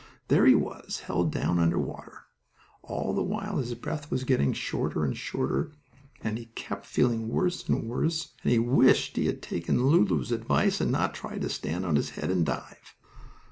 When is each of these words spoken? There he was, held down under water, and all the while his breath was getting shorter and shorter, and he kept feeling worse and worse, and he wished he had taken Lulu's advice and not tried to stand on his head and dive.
There 0.29 0.47
he 0.47 0.55
was, 0.55 1.01
held 1.01 1.31
down 1.31 1.59
under 1.59 1.77
water, 1.77 2.23
and 2.81 2.91
all 2.91 3.13
the 3.13 3.21
while 3.21 3.57
his 3.59 3.75
breath 3.75 4.09
was 4.09 4.23
getting 4.23 4.51
shorter 4.51 5.05
and 5.05 5.15
shorter, 5.15 5.73
and 6.23 6.39
he 6.39 6.45
kept 6.45 6.87
feeling 6.87 7.29
worse 7.29 7.69
and 7.69 7.87
worse, 7.87 8.33
and 8.41 8.51
he 8.51 8.57
wished 8.57 9.15
he 9.15 9.27
had 9.27 9.43
taken 9.43 9.85
Lulu's 9.85 10.31
advice 10.31 10.81
and 10.81 10.91
not 10.91 11.13
tried 11.13 11.41
to 11.41 11.49
stand 11.49 11.85
on 11.85 11.97
his 11.97 12.09
head 12.17 12.31
and 12.31 12.43
dive. 12.43 12.95